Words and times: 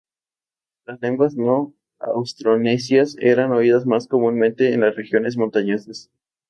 Las 0.87 0.99
lenguas 1.01 1.35
no-austronesias 1.35 3.17
eran 3.19 3.51
oídas 3.51 3.85
más 3.85 4.07
comúnmente 4.07 4.73
en 4.73 4.81
las 4.81 4.95
regiones 4.95 5.37
montañosas. 5.37 6.09